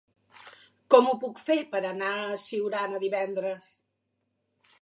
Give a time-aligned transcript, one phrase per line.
[0.95, 3.69] Com ho puc fer per anar a Siurana divendres?